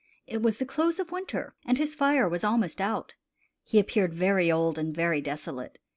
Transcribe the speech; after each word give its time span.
It 0.25 0.41
was 0.41 0.57
the 0.57 0.65
close 0.65 0.97
of 0.97 1.11
winter, 1.11 1.53
and 1.63 1.77
his 1.77 1.93
fire 1.93 2.27
was 2.27 2.43
almost 2.43 2.81
ont. 2.81 3.13
He 3.63 3.77
appeared 3.77 4.15
very 4.15 4.51
old 4.51 4.79
and 4.79 4.95
very 4.95 5.21
desolate. 5.21 5.77